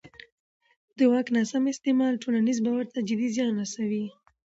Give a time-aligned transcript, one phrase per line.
[0.97, 4.05] د واک ناسم استعمال ټولنیز باور ته جدي زیان رسوي